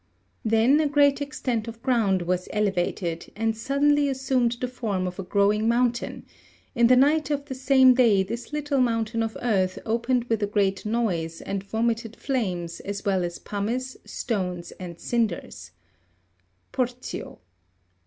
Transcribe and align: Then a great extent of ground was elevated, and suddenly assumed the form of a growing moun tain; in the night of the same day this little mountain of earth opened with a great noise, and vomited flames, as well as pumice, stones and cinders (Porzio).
Then 0.43 0.79
a 0.79 0.87
great 0.87 1.21
extent 1.21 1.67
of 1.67 1.83
ground 1.83 2.23
was 2.23 2.49
elevated, 2.51 3.31
and 3.35 3.55
suddenly 3.55 4.09
assumed 4.09 4.53
the 4.59 4.67
form 4.67 5.05
of 5.05 5.19
a 5.19 5.23
growing 5.23 5.67
moun 5.67 5.91
tain; 5.91 6.25
in 6.73 6.87
the 6.87 6.95
night 6.95 7.29
of 7.29 7.45
the 7.45 7.53
same 7.53 7.93
day 7.93 8.23
this 8.23 8.51
little 8.51 8.79
mountain 8.79 9.21
of 9.21 9.37
earth 9.43 9.77
opened 9.85 10.23
with 10.23 10.41
a 10.41 10.47
great 10.47 10.87
noise, 10.87 11.39
and 11.41 11.61
vomited 11.63 12.15
flames, 12.15 12.79
as 12.79 13.05
well 13.05 13.23
as 13.23 13.37
pumice, 13.37 13.95
stones 14.03 14.71
and 14.79 14.99
cinders 14.99 15.69
(Porzio). 16.73 17.37